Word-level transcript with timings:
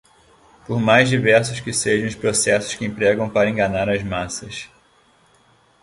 por 0.65 0.79
mais 0.79 1.09
diversos 1.09 1.59
que 1.59 1.71
sejam 1.71 2.07
os 2.07 2.15
processos 2.15 2.73
que 2.73 2.83
empregam 2.83 3.29
para 3.29 3.51
enganar 3.51 3.87
as 3.87 4.01
massas 4.01 4.67